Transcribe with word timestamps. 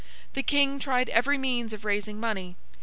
The 0.33 0.41
King 0.41 0.79
tried 0.79 1.09
every 1.09 1.37
means 1.37 1.73
of 1.73 1.85
raising 1.85 2.19
money. 2.19 2.55